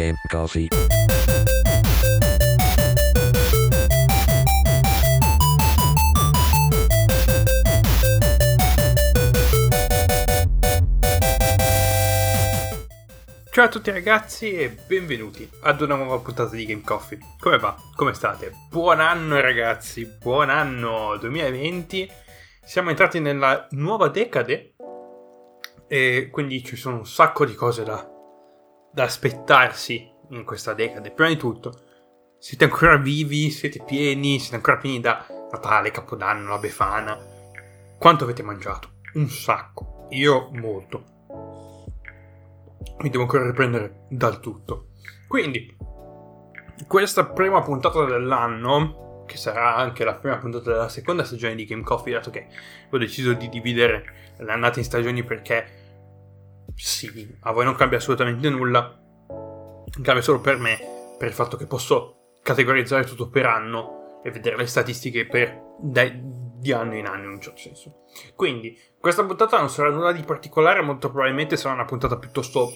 [0.00, 0.68] Game Coffee.
[13.52, 17.18] Ciao a tutti ragazzi e benvenuti ad una nuova puntata di Game Coffee.
[17.38, 17.76] Come va?
[17.94, 18.52] Come state?
[18.70, 22.10] Buon anno ragazzi, buon anno 2020.
[22.64, 24.76] Siamo entrati nella nuova decade
[25.86, 28.19] e quindi ci sono un sacco di cose da,
[28.92, 31.10] da aspettarsi in questa decade.
[31.10, 31.72] Prima di tutto,
[32.38, 37.18] siete ancora vivi, siete pieni, siete ancora pieni da Natale, Capodanno, la Befana.
[37.98, 38.98] Quanto avete mangiato?
[39.14, 40.06] Un sacco.
[40.10, 41.18] Io molto
[43.02, 44.88] mi devo ancora riprendere dal tutto.
[45.26, 45.76] Quindi,
[46.86, 51.82] questa prima puntata dell'anno, che sarà anche la prima puntata della seconda stagione di Game
[51.82, 52.46] Coffee, dato che
[52.90, 55.79] ho deciso di dividere l'annata in stagioni perché
[56.82, 58.98] sì, a voi non cambia assolutamente nulla,
[60.02, 60.78] cambia solo per me,
[61.18, 66.72] per il fatto che posso categorizzare tutto per anno e vedere le statistiche per, di
[66.72, 68.04] anno in anno in un certo senso.
[68.34, 72.72] Quindi, questa puntata non sarà nulla di particolare, molto probabilmente sarà una puntata piuttosto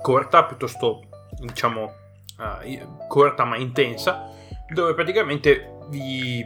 [0.00, 1.00] corta, piuttosto,
[1.38, 1.92] diciamo,
[2.38, 4.30] uh, corta ma intensa,
[4.72, 6.44] dove praticamente vi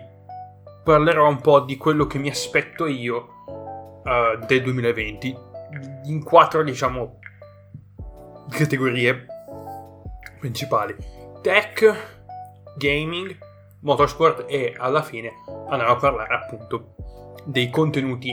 [0.82, 5.46] parlerò un po' di quello che mi aspetto io uh, del 2020,
[6.08, 7.18] in quattro, diciamo,
[8.50, 9.26] categorie
[10.38, 10.96] principali.
[11.40, 12.16] Tech,
[12.76, 13.36] gaming,
[13.80, 15.32] motorsport e alla fine
[15.68, 16.94] andremo a parlare appunto
[17.44, 18.32] dei contenuti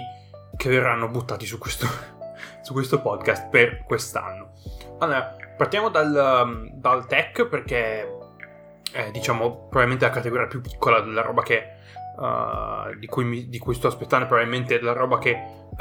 [0.57, 1.87] che verranno buttati su questo,
[2.63, 4.53] su questo podcast per quest'anno.
[4.99, 8.13] Allora, partiamo dal, um, dal tech perché
[8.91, 11.63] è diciamo probabilmente la categoria più piccola della roba che,
[12.15, 15.37] uh, di, cui mi, di, cui sto aspettando, probabilmente della roba che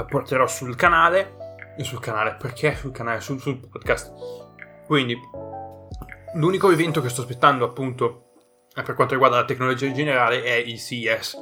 [0.09, 1.44] porterò sul canale.
[1.79, 4.13] Sul canale, perché sul canale, sul, sul podcast.
[4.87, 5.19] Quindi,
[6.35, 8.21] l'unico evento che sto aspettando appunto
[8.75, 11.35] per quanto riguarda la tecnologia in generale è il CES,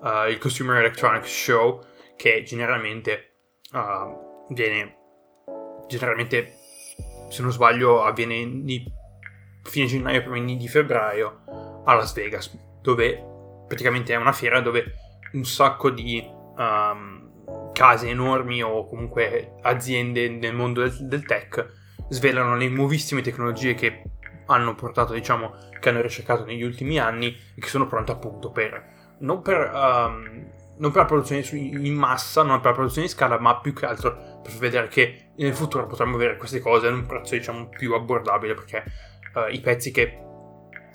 [0.00, 1.84] uh, il Consumer Electronics Show,
[2.16, 3.34] che generalmente
[3.72, 4.96] uh, viene
[5.86, 6.54] generalmente
[7.28, 8.84] se non sbaglio avviene di
[9.62, 14.94] fine gennaio prima di febbraio a Las Vegas dove praticamente è una fiera dove
[15.32, 17.17] un sacco di um,
[17.78, 21.64] case enormi o comunque aziende nel mondo del, del tech
[22.08, 24.02] svelano le nuovissime tecnologie che
[24.46, 28.96] hanno portato, diciamo, che hanno ricercato negli ultimi anni e che sono pronte appunto per
[29.20, 33.38] non per, um, non per la produzione in massa, non per la produzione in scala,
[33.38, 37.06] ma più che altro per vedere che nel futuro potremmo avere queste cose ad un
[37.06, 38.82] prezzo, diciamo, più abbordabile perché
[39.34, 40.18] uh, i pezzi che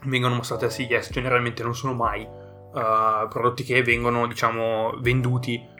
[0.03, 5.71] vengono mostrati a CES generalmente non sono mai uh, prodotti che vengono, diciamo, venduti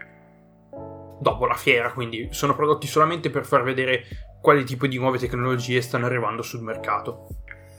[1.24, 4.04] dopo la fiera, quindi sono prodotti solamente per far vedere
[4.42, 7.28] quali tipi di nuove tecnologie stanno arrivando sul mercato.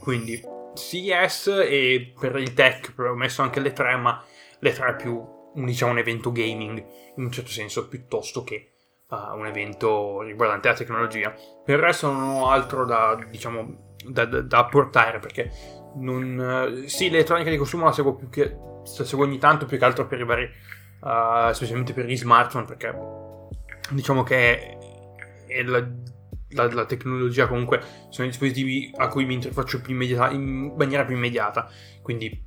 [0.00, 0.41] Quindi
[0.75, 4.21] CES e per il tech ho messo anche le tre, ma
[4.59, 5.22] le tre è più
[5.54, 6.84] diciamo un evento gaming
[7.16, 8.72] in un certo senso piuttosto che
[9.09, 11.31] uh, un evento riguardante la tecnologia.
[11.65, 15.50] Per il resto non ho altro da diciamo da, da, da portare perché
[15.97, 19.78] non, uh, sì l'elettronica di consumo la seguo più che la seguo ogni tanto più
[19.78, 23.22] che altro per i vari uh, specialmente per gli smartphone perché
[23.91, 24.77] diciamo che
[25.47, 25.87] è la
[26.55, 31.17] la, la, tecnologia comunque sono i dispositivi a cui mi interfaccio immediata, in maniera più
[31.17, 31.69] immediata.
[32.03, 32.45] Quindi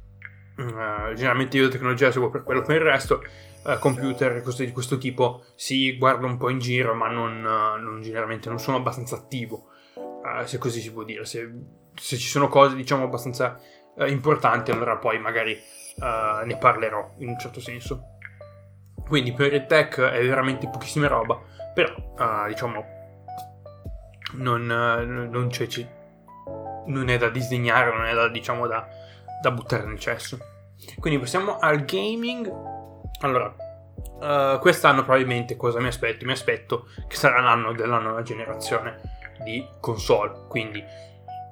[0.58, 2.62] uh, generalmente io la tecnologia la seguo per quello.
[2.62, 3.24] Per il resto,
[3.64, 7.82] uh, computer cose di questo tipo, sì, guardo un po' in giro, ma non, uh,
[7.82, 9.70] non generalmente non sono abbastanza attivo.
[10.46, 11.26] se così si può dire.
[11.26, 11.50] Se,
[11.94, 13.60] se ci sono cose, diciamo, abbastanza
[14.08, 15.58] importanti, allora poi magari
[16.00, 18.17] ne parlerò in un certo senso.
[19.08, 21.40] Quindi per il tech è veramente pochissima roba,
[21.74, 21.94] però
[22.48, 22.96] diciamo
[24.34, 25.68] non, non, c'è,
[26.86, 28.86] non, è da disegnare, non è da, diciamo, da,
[29.42, 30.38] da, buttare nel cesso.
[31.00, 32.52] Quindi passiamo al gaming.
[33.22, 33.54] Allora,
[34.20, 36.26] uh, quest'anno probabilmente cosa mi aspetto?
[36.26, 39.00] Mi aspetto che sarà l'anno della nuova generazione
[39.44, 40.46] di console.
[40.48, 40.84] Quindi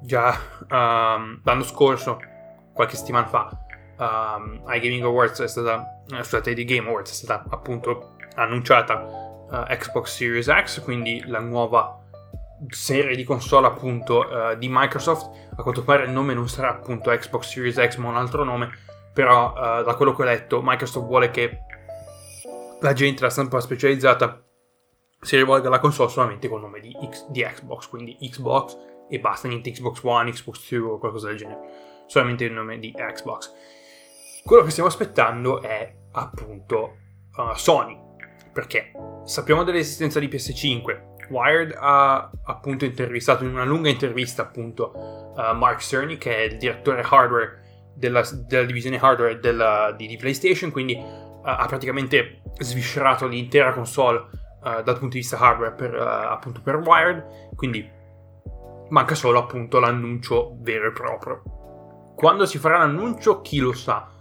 [0.02, 0.38] già
[0.70, 2.20] um, l'anno scorso,
[2.74, 3.65] qualche settimana fa,
[3.98, 9.02] um, ai Gaming Awards è stata, eh, scusate, di Game Awards è stata appunto annunciata
[9.02, 12.02] uh, Xbox Series X, quindi la nuova
[12.70, 15.50] serie di console appunto uh, di Microsoft.
[15.56, 18.70] A quanto pare il nome non sarà appunto Xbox Series X ma un altro nome,
[19.14, 21.60] però uh, da quello che ho letto Microsoft vuole che
[22.82, 24.42] la gente, la stampa specializzata,
[25.22, 28.78] si rivolga alla console solamente con il nome di, X, di Xbox, quindi Xbox
[29.10, 31.60] e basta, niente Xbox One, Xbox 2 o qualcosa del genere,
[32.08, 33.54] solamente il nome di Xbox.
[34.46, 36.98] Quello che stiamo aspettando è appunto
[37.36, 38.00] uh, Sony,
[38.54, 38.92] perché
[39.24, 44.92] sappiamo dell'esistenza di PS5, Wired ha appunto intervistato in una lunga intervista appunto
[45.36, 50.16] uh, Mark Cerny, che è il direttore hardware della, della divisione hardware della, di, di,
[50.16, 55.96] PlayStation, quindi uh, ha praticamente sviscerato l'intera console uh, dal punto di vista hardware per,
[55.96, 57.84] appunto per Wired, quindi
[58.90, 61.42] manca solo appunto l'annuncio vero e proprio.
[62.16, 64.14] Quando si farà l'annuncio, chi lo sa?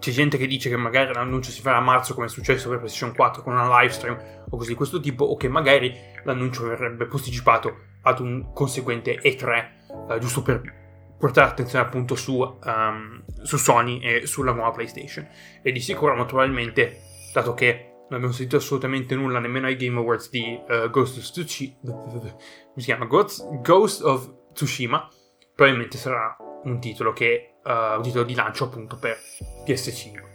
[0.00, 2.78] C'è gente che dice che magari l'annuncio si farà a marzo come è successo per
[2.78, 4.18] PlayStation 4 con una live stream
[4.48, 5.94] o così di questo tipo, o che magari
[6.24, 9.68] l'annuncio verrebbe posticipato ad un conseguente E3,
[10.10, 10.78] eh, giusto per
[11.18, 15.28] portare attenzione appunto su, um, su, Sony e sulla nuova PlayStation.
[15.62, 17.02] E di sicuro, naturalmente,
[17.34, 21.30] dato che non abbiamo sentito assolutamente nulla nemmeno ai Game Awards di uh, Ghost of
[21.30, 21.76] Tsushima,
[22.74, 23.04] si chiama?
[23.04, 25.06] Ghost of Tsushima,
[25.54, 29.18] probabilmente sarà un titolo che uh, un titolo di lancio appunto per
[29.66, 30.28] PS5.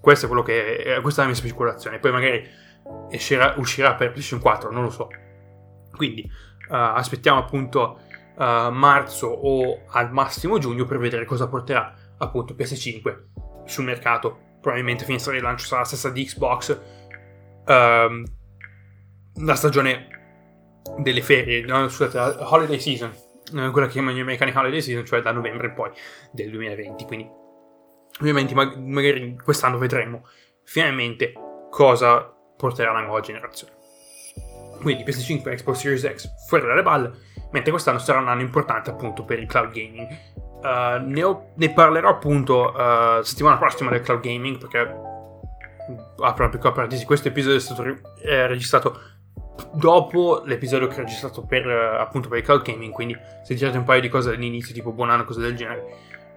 [0.00, 1.98] Questo è quello che è, questa è la mia speculazione.
[1.98, 2.48] Poi magari
[3.10, 5.08] uscirà, uscirà per PlayStation 4, non lo so.
[5.94, 6.22] Quindi
[6.68, 8.00] uh, aspettiamo appunto
[8.36, 14.44] uh, marzo o al massimo giugno per vedere cosa porterà appunto PS5 sul mercato.
[14.60, 16.80] Probabilmente finestra di lancio sarà la stessa di Xbox.
[17.66, 18.22] Uh,
[19.38, 20.08] la stagione
[20.98, 25.22] delle ferie, no, scusate, la holiday season eh, quella che chiamano americani holiday season, cioè
[25.22, 25.90] da novembre poi
[26.32, 27.04] del 2020.
[27.04, 27.30] Quindi,
[28.20, 30.26] ovviamente, mag- magari quest'anno vedremo
[30.64, 31.32] finalmente
[31.70, 33.74] cosa porterà la nuova generazione.
[34.80, 37.12] Quindi PS5 e Xbox Series X fuori dalle balle,
[37.50, 40.08] mentre quest'anno sarà un anno importante appunto per il cloud gaming.
[40.62, 46.48] Uh, ne, ho, ne, parlerò appunto uh, settimana prossima del cloud gaming perché apro una
[46.48, 49.00] piccola parentesi, questo episodio è stato re- è registrato
[49.72, 53.84] dopo l'episodio che ho registrato per appunto per il cloud gaming, quindi se girate un
[53.84, 55.84] paio di cose all'inizio, tipo buon anno, cose del genere,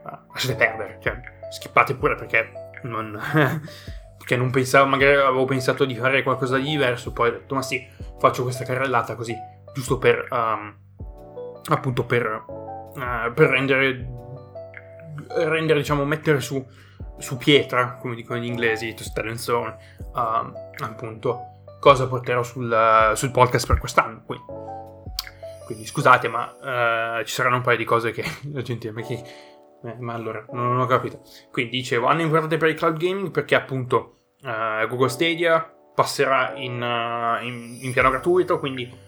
[0.04, 1.20] uh, lasciate perdere, cioè
[1.50, 2.52] skippate pure perché
[2.84, 3.20] non,
[4.18, 7.62] perché non pensavo, magari avevo pensato di fare qualcosa di diverso, poi ho detto ma
[7.62, 7.86] sì,
[8.20, 9.36] faccio questa carrellata così,
[9.74, 10.76] giusto per um,
[11.70, 14.08] appunto per, uh, per rendere,
[15.36, 16.64] rendere, diciamo, mettere su,
[17.18, 19.76] su pietra, come dicono gli inglesi, to stand in stone,
[20.14, 21.49] uh, appunto
[21.80, 24.24] cosa porterò sul, sul podcast per quest'anno.
[24.26, 24.46] Quindi,
[25.66, 29.24] quindi scusate, ma uh, ci saranno un paio di cose che la gente ma, che,
[29.84, 31.22] eh, ma allora non, non, ho capito.
[31.52, 36.82] Quindi dicevo, hanno importante per il cloud gaming perché appunto uh, Google Stadia passerà in,
[36.82, 39.08] uh, in, in piano gratuito, quindi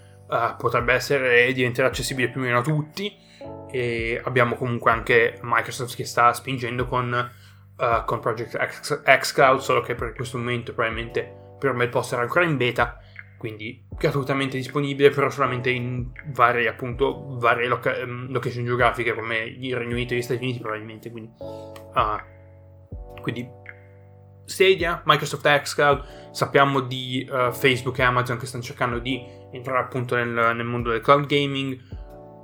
[0.57, 3.13] potrebbe essere diventerà accessibile più o meno a tutti.
[3.69, 7.29] E abbiamo comunque anche Microsoft che sta spingendo con,
[8.05, 12.43] con Project X, X solo che per questo momento probabilmente per me può essere ancora
[12.43, 12.97] in beta,
[13.37, 19.75] quindi gratuitamente disponibile, però solamente in varie, appunto, varie loca- ehm, location geografiche come il
[19.75, 23.47] Regno Unito e gli Stati Uniti probabilmente, quindi, uh, quindi
[24.43, 30.15] Stadia, Microsoft Xcloud, sappiamo di uh, Facebook e Amazon che stanno cercando di entrare appunto
[30.15, 31.79] nel, nel, mondo del cloud gaming,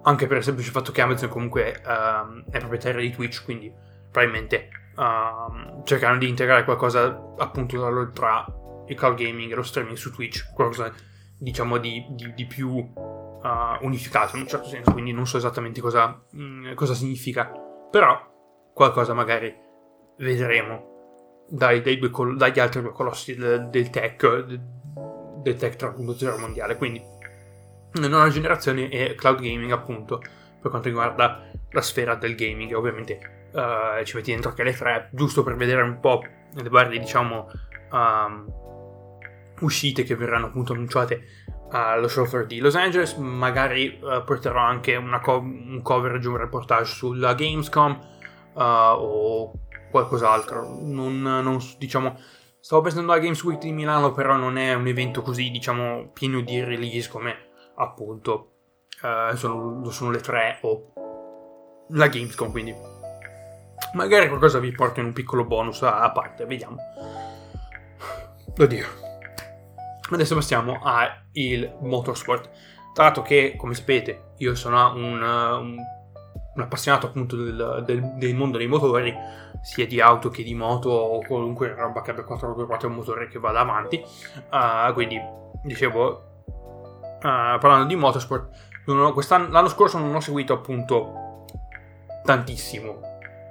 [0.03, 3.73] anche per il semplice fatto che Amazon comunque uh, è proprietaria di Twitch, quindi
[4.11, 8.45] probabilmente uh, cercano di integrare qualcosa appunto tra
[8.87, 10.91] il cloud gaming e lo streaming su Twitch, qualcosa
[11.37, 15.81] diciamo di, di, di più uh, unificato in un certo senso, quindi non so esattamente
[15.81, 17.51] cosa, mh, mm, cosa significa,
[17.91, 19.53] però qualcosa magari
[20.17, 24.61] vedremo dai, dai due, dagli altri due colossi del, del tech, del,
[25.41, 27.01] del tech 3.0 mondiale, quindi
[27.93, 34.03] nuova generazione è cloud gaming appunto per quanto riguarda la sfera del gaming, ovviamente uh,
[34.03, 37.47] ci metti dentro anche le tre, giusto per vedere un po' le varie diciamo
[37.91, 38.65] um,
[39.61, 41.25] uscite che verranno appunto annunciate
[41.69, 43.15] allo show floor di Los Angeles.
[43.15, 47.99] Magari uh, porterò anche co- un coverage, un reportage sulla Gamescom
[48.53, 49.53] uh, o
[49.91, 50.77] qualcos'altro.
[50.81, 52.17] Non, non, diciamo,
[52.59, 56.41] stavo pensando alla Games Week di Milano, però non è un evento così, diciamo, pieno
[56.41, 57.35] di release come
[57.75, 58.51] appunto
[59.01, 60.93] uh, sono, sono le tre o
[61.89, 62.75] la Gamescom, quindi
[63.93, 66.77] magari qualcosa vi porto in un piccolo bonus a, a parte, vediamo.
[68.57, 69.06] Oddio.
[70.09, 72.49] Adesso passiamo al motorsport.
[72.93, 75.77] Tra l'altro che, come sapete, io sono un, un,
[76.55, 79.13] un appassionato appunto del, del, del, mondo dei motori,
[79.61, 83.37] sia di auto che di moto o qualunque roba che abbia 4x4 un motore che
[83.37, 84.01] vada avanti.
[84.49, 85.19] Uh, quindi,
[85.63, 88.49] dicevo, uh, parlando di motorsport,
[88.85, 91.45] l'anno scorso non ho seguito appunto
[92.23, 93.01] tantissimo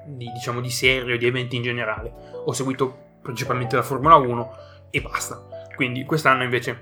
[0.07, 2.13] di, diciamo, di serie o di eventi in generale.
[2.47, 4.57] Ho seguito principalmente la Formula 1
[4.91, 6.80] e basta quindi quest'anno invece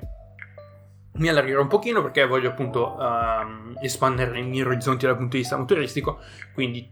[1.14, 5.42] mi allargherò un pochino perché voglio appunto um, espandere i miei orizzonti dal punto di
[5.42, 6.20] vista motoristico,
[6.54, 6.90] quindi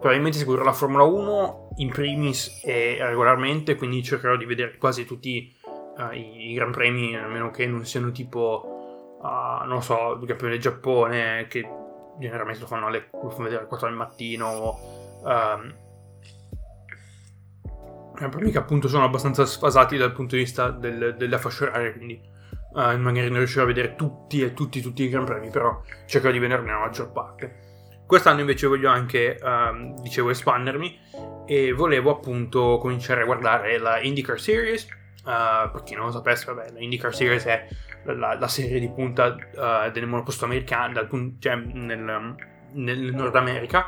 [0.00, 5.54] probabilmente seguirò la Formula 1 in primis e regolarmente, quindi cercherò di vedere quasi tutti
[5.96, 10.26] uh, i, i, Gran Premi, a meno che non siano tipo, uh, non so, il
[10.26, 11.66] campione del Giappone, che
[12.18, 14.78] generalmente lo fanno, alle, lo fanno vedere alle 4 del mattino.
[15.22, 15.74] Um,
[18.28, 22.20] premi che appunto sono abbastanza sfasati dal punto di vista del, della fascia oraria, quindi
[22.72, 26.32] uh, magari non riuscirò a vedere tutti e tutti, tutti i Gran Premi, però cercherò
[26.32, 27.72] di vederne la maggior parte.
[28.06, 30.98] Quest'anno invece voglio anche, um, dicevo, espandermi
[31.46, 34.86] e volevo appunto cominciare a guardare la IndyCar Series.
[35.24, 37.66] Uh, per chi non lo sapesse, vabbè, la IndyCar Series è
[38.04, 41.06] la, la serie di punta uh, del monoposto americano,
[41.38, 42.34] cioè nel,
[42.72, 43.86] nel, Nord America,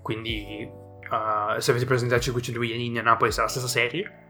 [0.00, 0.68] quindi
[1.10, 4.26] uh, se avete presente il circuito di Indianapolis è la stessa serie.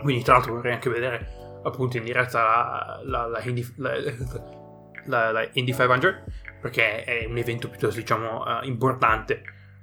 [0.00, 5.72] Quindi tra l'altro vorrei anche vedere appunto in diretta la, la, la, Indy, la Indy
[5.72, 6.22] 500
[6.60, 9.42] perché è un evento piuttosto diciamo uh, importante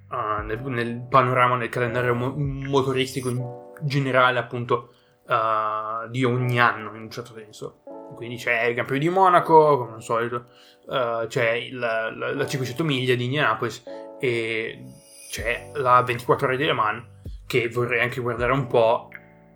[0.10, 3.42] uh, nel, nel, panorama, nel calendario mo- motoristico in
[3.82, 4.94] generale appunto
[5.28, 7.82] uh, di ogni anno in un certo senso.
[8.16, 10.46] Quindi c'è il Gran Premio di Monaco, come al solito,
[10.88, 13.84] c'è il, la, la 500 miglia di Indianapolis
[14.20, 14.82] e
[15.30, 17.06] c'è la 24 ore di Le Mans
[17.46, 19.10] che vorrei anche guardare un po'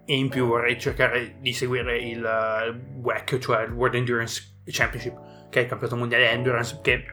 [0.05, 2.21] e in più vorrei cercare di seguire il
[3.01, 7.05] WEC, cioè il World Endurance Championship che è il campionato mondiale endurance, che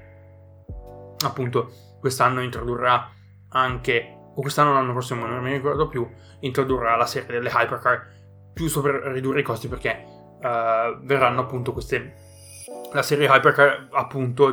[1.25, 3.11] appunto quest'anno introdurrà
[3.51, 6.09] anche, o quest'anno o l'anno prossimo, non mi ricordo più,
[6.41, 8.07] introdurrà la serie delle hypercar,
[8.55, 12.15] giusto per ridurre i costi perché uh, verranno appunto queste,
[12.93, 14.45] la serie hypercar appunto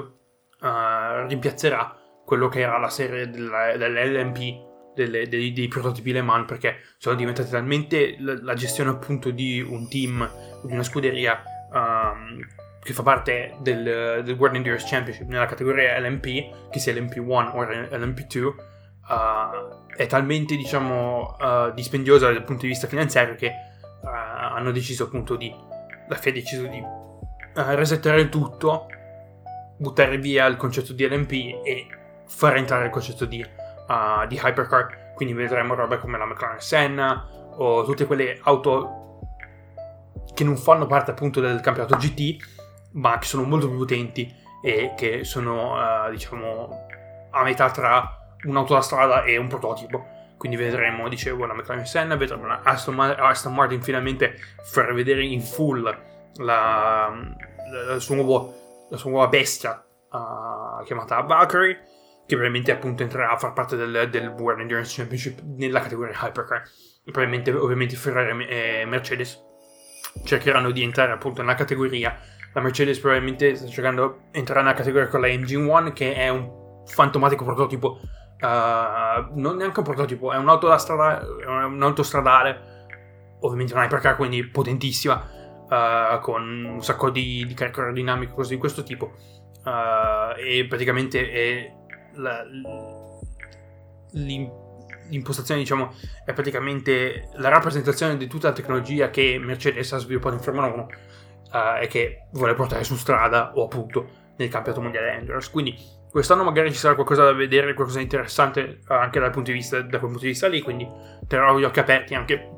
[0.59, 4.63] uh, rimpiazzerà quello che era la serie della, dell'LMP
[4.95, 9.59] delle, dei, dei, prototipi Le Mans perché sono diventate talmente la, la, gestione appunto di
[9.61, 10.27] un team,
[10.63, 12.39] di una scuderia um,
[12.81, 17.63] che fa parte del, del World Endurance Championship nella categoria LMP, che sia LMP1 o
[17.63, 24.71] LMP2, uh, è talmente, diciamo, uh, dispendiosa dal punto di vista finanziario che uh, hanno
[24.71, 25.53] deciso appunto di...
[26.07, 26.83] La FIA ha deciso di
[27.55, 28.85] resettare il tutto,
[29.77, 31.31] buttare via il concetto di LMP
[31.63, 31.87] e
[32.27, 35.13] far entrare il concetto di, di Hypercar.
[35.15, 37.27] Quindi vedremo robe come la McLaren Senna
[37.57, 39.03] o tutte quelle auto
[40.33, 42.53] che non fanno parte appunto del campionato GT
[42.95, 46.87] ma che sono molto più potenti e che sono, uh, diciamo,
[47.31, 50.13] a metà tra un'auto da strada e un prototipo.
[50.37, 55.41] Quindi vedremo, dicevo, la McLaren Senna, vedremo la Aston, Aston Martin finalmente far vedere in
[55.41, 55.97] full la,
[56.37, 57.13] la,
[57.87, 61.79] la, sua, nuovo, la sua, nuova bestia uh, chiamata Valkyrie,
[62.25, 66.63] che probabilmente appunto entrerà a far parte del, del World Endurance Championship nella categoria Hypercar.
[67.03, 69.39] Probabilmente, ovviamente, Ferrari e Mercedes
[70.23, 72.17] cercheranno di entrare appunto nella categoria
[72.55, 76.29] la Mercedes probabilmente sta cercando di entrare nella categoria con la Engine One, che è
[76.29, 77.99] un fantomatico prototipo.
[78.39, 82.85] Uh, non neanche un prototipo, è un'auto da strada, un'auto stradale,
[83.41, 85.21] ovviamente un hypercar, quindi potentissima,
[85.69, 86.43] uh, con
[86.75, 89.11] un sacco di, di carico aerodinamico, cose di questo tipo.
[89.65, 91.73] Uh, e praticamente è
[92.15, 92.45] la,
[95.09, 95.93] l'impostazione, diciamo,
[96.23, 100.81] è praticamente la rappresentazione di tutta la tecnologia che Mercedes ha sviluppato in Formula 1
[100.81, 100.87] uh,
[101.81, 105.49] e che vuole portare su strada o appunto nel campionato mondiale Endurance.
[105.51, 105.75] Quindi
[106.09, 109.57] quest'anno magari ci sarà qualcosa da vedere, qualcosa di interessante uh, anche dal punto di
[109.57, 110.87] vista, da quel punto di vista lì, quindi
[111.27, 112.49] terrò gli occhi aperti anche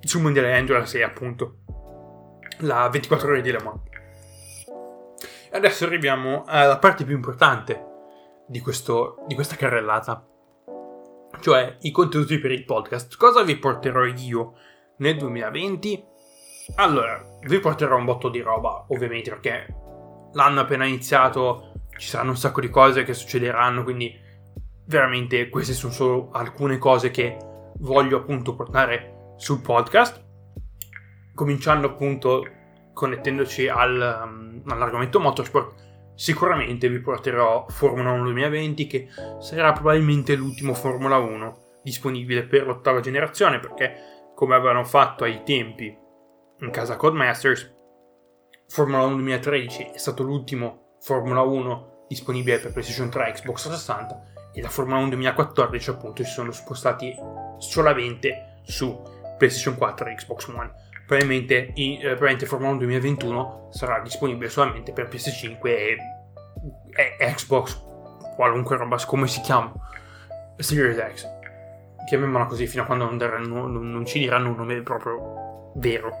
[0.00, 1.58] sul mondiale Endurance e appunto
[2.60, 3.80] la 24 ore di Le Mans.
[5.50, 7.87] Adesso arriviamo alla parte più importante
[8.48, 10.26] di, questo, di questa carrellata,
[11.40, 13.16] cioè i contenuti per il podcast.
[13.16, 14.54] Cosa vi porterò io
[14.98, 16.04] nel 2020?
[16.76, 19.74] Allora, vi porterò un botto di roba, ovviamente, perché
[20.32, 24.14] l'anno appena iniziato, ci saranno un sacco di cose che succederanno, quindi
[24.86, 27.36] veramente queste sono solo alcune cose che
[27.78, 30.24] voglio appunto portare sul podcast.
[31.34, 32.44] Cominciando appunto
[32.92, 35.87] connettendoci al, um, all'argomento motorsport,
[36.18, 39.08] sicuramente vi porterò Formula 1 2020 che
[39.38, 45.96] sarà probabilmente l'ultimo Formula 1 disponibile per l'ottava generazione perché come avevano fatto ai tempi
[46.58, 47.72] in casa Codemasters.
[48.66, 54.22] Formula 1 2013 è stato l'ultimo Formula 1 disponibile per PlayStation 3 e Xbox 360
[54.54, 57.14] e la Formula 1 2014 appunto si sono spostati
[57.58, 59.00] solamente su
[59.38, 60.72] PlayStation 4 e Xbox One.
[61.08, 65.96] Probabilmente, in, eh, probabilmente Formula 1 2021 sarà disponibile solamente per PS5 e,
[66.92, 67.82] e Xbox,
[68.36, 69.72] qualunque roba, come si chiama,
[70.58, 71.26] Series X.
[72.06, 76.12] Chiamiamola così fino a quando non, daranno, non, non ci diranno un nome proprio vero.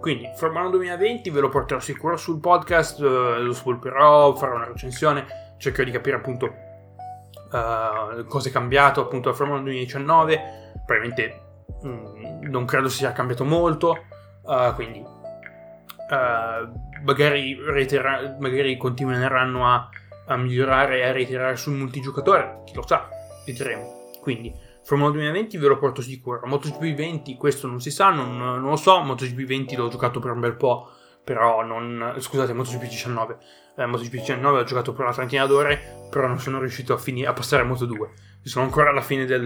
[0.00, 4.68] Quindi, Formula 1 2020 ve lo porterò sicuro sul podcast, eh, lo svolperò, farò una
[4.68, 5.26] recensione,
[5.58, 11.47] cercherò di capire appunto uh, cosa è cambiato appunto la Formula 1 2019, probabilmente
[11.86, 14.04] mm, non credo sia cambiato molto,
[14.42, 19.88] uh, quindi uh, magari, reitera- magari continueranno a
[20.28, 23.08] a migliorare e a ritirare sul multigiocatore, chi lo sa,
[23.44, 24.10] vedremo.
[24.20, 26.46] Quindi, Formula 2020 ve lo porto sicuro.
[26.46, 30.30] MotoGP 20 questo non si sa, non, non lo so, MotoGP 20 l'ho giocato per
[30.30, 30.90] un bel po',
[31.28, 32.14] però non...
[32.16, 33.36] scusate, MotoGP 19.
[33.76, 37.26] Eh, MotoGP 19 l'ho giocato per una trentina d'ore, però non sono riuscito a, fini-
[37.26, 38.10] a passare a Moto 2.
[38.44, 39.42] Sono ancora alla fine del,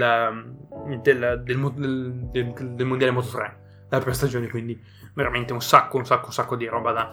[1.01, 4.81] del, del, del mondiale Moto 3, la prima stagione, quindi
[5.13, 7.13] veramente un sacco, un sacco, un sacco di roba da,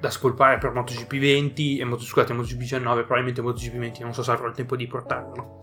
[0.00, 4.22] da spolpare per MotoGP 20 e Moto, scusate, MotoGP 19, probabilmente MotoGP 20 non so
[4.22, 5.60] se avrò il tempo di portarlo.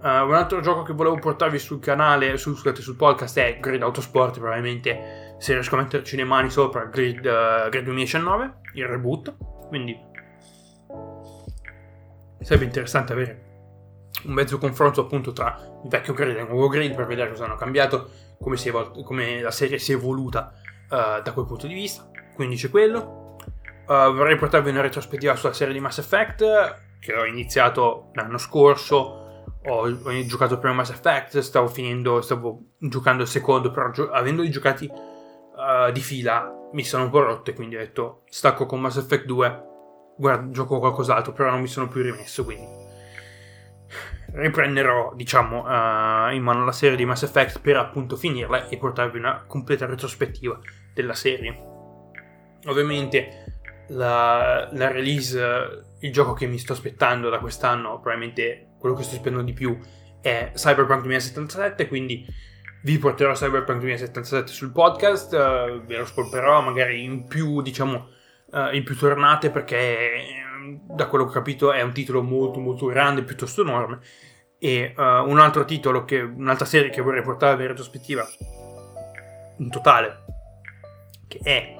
[0.00, 3.82] Uh, un altro gioco che volevo portarvi sul canale, sul, scusate, sul podcast è Grid
[3.82, 9.34] Autosport, probabilmente se riesco a metterci le mani sopra Grid, uh, Grid 2019, il reboot,
[9.68, 9.98] quindi
[12.42, 13.44] sarebbe interessante avere
[14.24, 17.46] un mezzo confronto appunto tra il vecchio grid e il nuovo grid per vedere cosa
[17.46, 20.52] hanno cambiato, come, evol- come la serie si è evoluta
[20.90, 22.06] uh, da quel punto di vista.
[22.34, 23.36] Quindi c'è quello.
[23.86, 26.44] Uh, vorrei portarvi una retrospettiva sulla serie di Mass Effect
[27.00, 29.46] che ho iniziato l'anno scorso.
[29.64, 34.10] Ho, ho giocato il primo Mass Effect, stavo finendo, stavo giocando il secondo, però gio-
[34.10, 35.08] avendoli giocati
[35.86, 38.96] uh, di fila mi sono un po' rotto e quindi ho detto stacco con Mass
[38.96, 39.62] Effect 2,
[40.16, 42.66] guarda, gioco qualcos'altro, però non mi sono più rimesso, quindi
[44.32, 49.18] riprenderò, diciamo, uh, in mano la serie di Mass Effect per appunto finirla e portarvi
[49.18, 50.58] una completa retrospettiva
[50.94, 51.68] della serie.
[52.66, 53.58] Ovviamente
[53.88, 59.16] la, la, release, il gioco che mi sto aspettando da quest'anno, probabilmente quello che sto
[59.16, 59.78] aspettando di più
[60.20, 62.26] è Cyberpunk 2077, quindi
[62.82, 68.08] vi porterò Cyberpunk 2077 sul podcast, uh, ve lo spolperò magari in più, diciamo,
[68.52, 70.38] uh, in più tornate perché
[70.86, 74.00] da quello che ho capito è un titolo molto molto grande, piuttosto enorme.
[74.58, 78.26] E uh, un altro titolo, che, un'altra serie che vorrei portare in retrospettiva
[79.58, 80.24] in totale,
[81.28, 81.76] che è,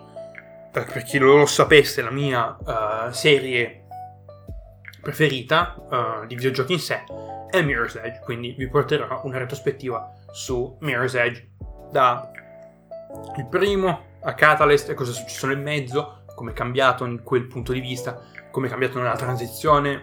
[0.70, 3.79] per chi lo sapesse, la mia uh, serie
[5.00, 7.04] preferita uh, di videogiochi in sé,
[7.50, 8.20] è Mirror's Edge.
[8.20, 11.48] Quindi vi porterò una retrospettiva su Mirror's Edge
[11.90, 12.30] da
[13.36, 17.46] il primo a Catalyst e cosa è successo nel mezzo, come è cambiato in quel
[17.46, 20.00] punto di vista come è cambiato nella transizione,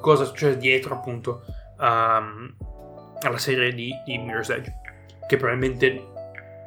[0.00, 1.44] cosa succede dietro appunto
[1.78, 2.56] um,
[3.20, 4.72] alla serie di, di Mirror's Edge,
[5.26, 6.08] che probabilmente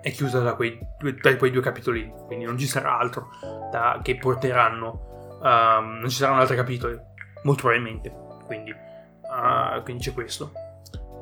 [0.02, 0.78] è chiusa da quei,
[1.22, 3.30] da quei due capitoli, quindi non ci sarà altro
[3.72, 7.00] da, che porteranno, um, non ci saranno altri capitoli,
[7.44, 8.14] molto probabilmente,
[8.46, 10.52] quindi, uh, quindi c'è questo.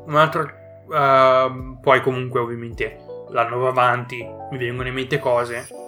[0.06, 2.98] Un altro, uh, poi comunque ovviamente
[3.30, 4.18] l'anno va avanti,
[4.52, 5.82] mi vengono in mente cose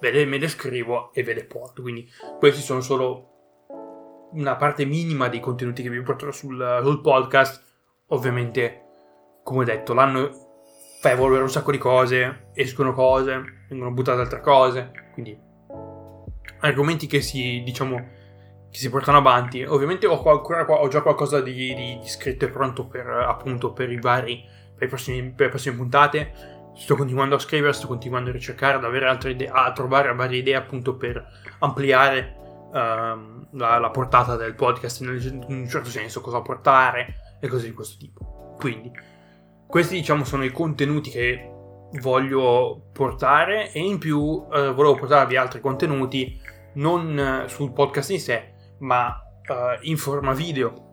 [0.00, 1.82] ve le, me le scrivo e ve le porto.
[1.82, 3.28] Quindi questi sono solo
[4.32, 7.62] una parte minima dei contenuti che vi porterò sul, sul podcast.
[8.08, 8.82] Ovviamente,
[9.44, 10.30] come ho detto, l'anno
[11.00, 15.38] fa evolvere un sacco di cose, escono cose, vengono buttate altre cose, quindi
[16.60, 18.18] argomenti che si, diciamo,
[18.70, 19.62] che si portano avanti.
[19.64, 23.90] Ovviamente ho, ancora, ho già qualcosa di, di, di, scritto e pronto per, appunto, per,
[23.90, 24.44] i vari,
[24.76, 28.84] per, prossimi, per le prossime puntate sto continuando a scrivere, sto continuando a ricercare, ad
[28.84, 31.22] avere altre idee, a trovare varie idee appunto per
[31.58, 32.36] ampliare
[32.68, 32.72] uh,
[33.52, 37.96] la, la, portata del podcast in un certo senso, cosa portare e cose di questo
[37.98, 38.54] tipo.
[38.58, 38.90] Quindi,
[39.66, 41.50] questi diciamo sono i contenuti che
[42.00, 46.40] voglio portare e in più uh, volevo portarvi altri contenuti
[46.74, 50.88] non sul podcast in sé, ma uh, in forma video.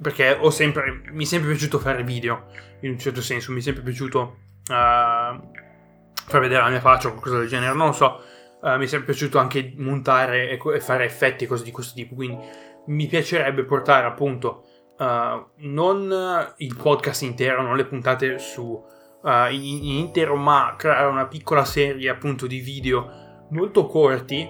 [0.00, 2.46] Perché sempre, mi è sempre piaciuto fare video,
[2.80, 7.10] in un certo senso, mi è sempre piaciuto uh, far vedere la mia faccia o
[7.10, 8.22] qualcosa del genere, non lo so.
[8.62, 11.94] Uh, mi è sempre piaciuto anche montare e, e, fare effetti e cose di questo
[11.94, 12.14] tipo.
[12.14, 12.38] Quindi
[12.86, 14.64] mi piacerebbe portare appunto
[15.00, 18.84] non il podcast intero, non le puntate su
[19.22, 24.46] in, in, intero, ma creare una piccola serie appunto di video molto corti,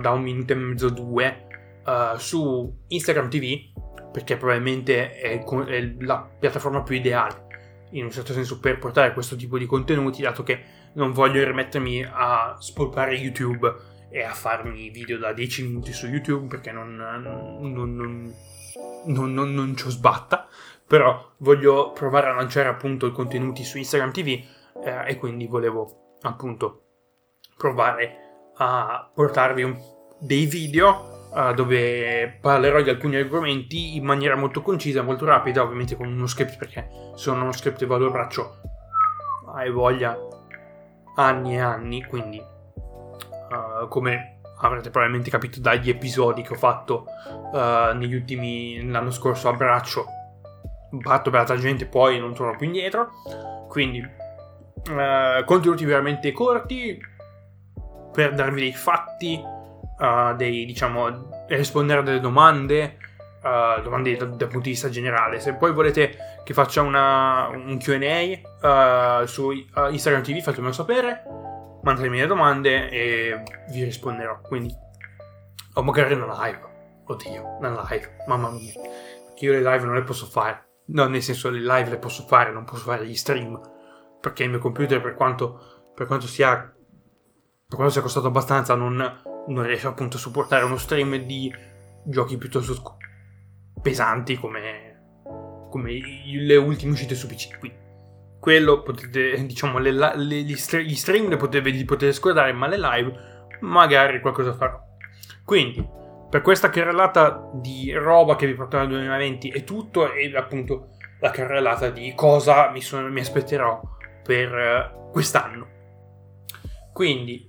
[0.00, 1.45] da un minuto e mezzo, due,
[2.18, 3.58] su Instagram TV,
[4.12, 7.44] perché probabilmente è, è la piattaforma più ideale
[7.90, 10.60] in un certo senso per portare questo tipo di contenuti, dato che
[10.94, 13.74] non voglio rimettermi a spolpare YouTube
[14.10, 18.34] e a farmi video da 10 minuti su YouTube perché non, non,
[19.04, 20.48] non, non, ci sbatta,
[20.86, 24.28] però voglio provare a lanciare appunto i contenuti su Instagram TV
[24.84, 26.82] eh, e quindi volevo appunto
[27.56, 29.78] provare a portarvi un,
[30.18, 31.15] dei video
[31.54, 36.56] dove parlerò di alcuni argomenti in maniera molto concisa, molto rapida, ovviamente con uno script
[36.56, 38.60] perché sono uno script che vado a braccio
[39.56, 40.16] hai voglia
[41.16, 47.04] anni e anni, quindi uh, come avrete probabilmente capito dagli episodi che ho fatto
[47.52, 50.06] uh, negli ultimi l'anno scorso a braccio
[50.90, 53.10] batto per la gente poi non torno più indietro
[53.68, 56.98] quindi uh, contenuti veramente corti
[58.12, 59.42] per darvi dei fatti
[59.98, 62.98] uh, dei, diciamo, rispondere a delle domande,
[63.42, 65.40] uh, domande dal, dal, punto di vista generale.
[65.40, 71.22] Se poi volete che faccia una, un QA uh, su Instagram TV, fatemelo sapere,
[71.82, 74.40] mandatemi le domande e vi risponderò.
[74.40, 74.74] Quindi,
[75.74, 76.74] o magari una live.
[77.04, 78.72] Oddio, una live, mamma mia.
[79.26, 80.64] Perché io le live non le posso fare.
[80.86, 83.60] No, nel senso, le live le posso fare, non posso fare gli stream.
[84.20, 86.72] Perché il mio computer, per quanto, per quanto sia.
[87.68, 88.94] Per quanto sia costato abbastanza, non,
[89.48, 91.52] non riesce appunto a supportare uno stream di
[92.04, 92.96] giochi piuttosto
[93.80, 95.20] pesanti come,
[95.70, 97.58] come le ultime uscite su PC.
[97.58, 97.84] Quindi
[98.46, 103.12] quello potete, diciamo, le, le, gli, stream le potete, li potete scordare, ma le live
[103.60, 104.80] magari qualcosa farò.
[105.44, 105.84] Quindi,
[106.30, 111.30] per questa carrellata di roba che vi porterò nel 2020 è tutto, e appunto la
[111.30, 113.80] carrellata di cosa mi, sono, mi aspetterò
[114.22, 115.66] per uh, quest'anno.
[116.92, 117.45] Quindi,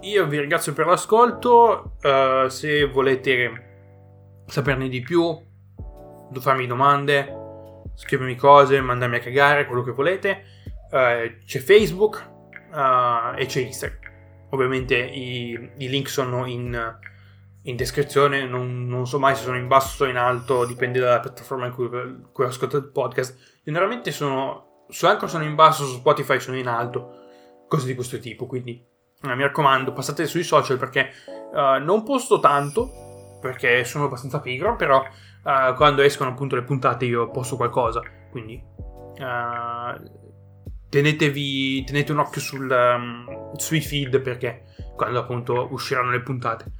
[0.00, 1.96] io vi ringrazio per l'ascolto.
[2.02, 5.36] Uh, se volete saperne di più,
[6.38, 7.34] farmi domande,
[7.94, 10.44] scrivermi cose, mandarmi a cagare, quello che volete.
[10.90, 12.30] Uh, c'è Facebook
[12.72, 14.12] uh, e c'è Instagram.
[14.50, 16.96] Ovviamente i, i link sono in,
[17.62, 21.20] in descrizione, non, non, so mai se sono in basso o in alto, dipende dalla
[21.20, 21.88] piattaforma in cui,
[22.32, 23.60] cui ascoltate il podcast.
[23.62, 27.26] Generalmente sono, su Anchor sono in basso, su Spotify sono in alto,
[27.68, 28.46] cose di questo tipo.
[28.46, 28.82] Quindi
[29.22, 31.10] mi raccomando, passate sui social perché
[31.52, 37.30] non posto tanto, perché sono abbastanza pigro, però uh, quando escono appunto le puntate io
[37.30, 40.26] posto qualcosa, quindi uh,
[40.88, 46.72] tenetevi, tenete un occhio sul, um, sui feed perché quando appunto usciranno le puntate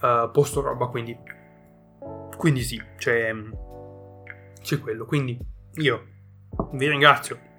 [0.00, 1.16] uh, posto roba, quindi,
[2.36, 3.32] quindi sì, c'è,
[4.60, 5.38] c'è quello, quindi
[5.74, 6.06] io
[6.72, 7.50] vi ringrazio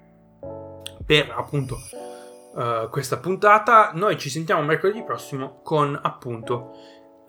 [1.06, 1.78] per appunto
[2.54, 3.92] uh, questa puntata.
[3.94, 6.72] Noi ci sentiamo mercoledì prossimo con appunto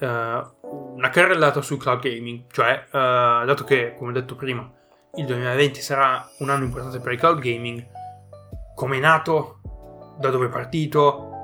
[0.01, 4.71] uh, una carrellata sul cloud gaming, cioè uh, dato che, come detto prima,
[5.17, 7.87] il 2020 sarà un anno importante per il cloud gaming,
[8.75, 9.61] come è nato,
[10.19, 11.35] da dove è partito,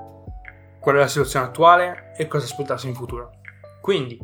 [0.80, 3.32] qual è la situazione attuale e cosa aspettarsi in futuro.
[3.80, 4.18] Quindi,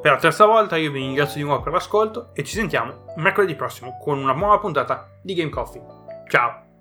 [0.00, 3.54] per la terza volta io vi ringrazio di nuovo per l'ascolto e ci sentiamo mercoledì
[3.54, 5.82] prossimo con una nuova puntata di Game Coffee.
[6.28, 6.71] Ciao!